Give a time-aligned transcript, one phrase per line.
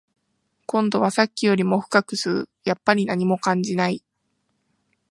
[0.65, 4.03] 今度はさっきよりも深く吸う、やっぱり何も感じない